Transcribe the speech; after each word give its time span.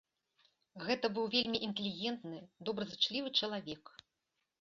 Гэта 0.85 1.05
быў 1.17 1.25
вельмі 1.35 1.57
інтэлігентны, 1.67 2.39
добразычлівы 2.71 3.29
чалавек. 3.41 3.83